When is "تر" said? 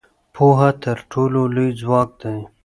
0.83-0.97